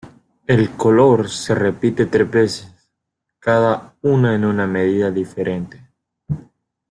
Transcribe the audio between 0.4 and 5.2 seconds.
El "color" se repite tres veces, cada una en una medida